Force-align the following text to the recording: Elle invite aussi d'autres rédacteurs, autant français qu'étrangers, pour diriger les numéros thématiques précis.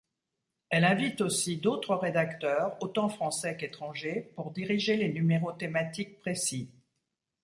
Elle 0.71 0.83
invite 0.85 1.21
aussi 1.21 1.57
d'autres 1.57 1.93
rédacteurs, 1.93 2.75
autant 2.81 3.07
français 3.07 3.55
qu'étrangers, 3.55 4.31
pour 4.35 4.49
diriger 4.49 4.97
les 4.97 5.13
numéros 5.13 5.51
thématiques 5.51 6.17
précis. 6.21 6.71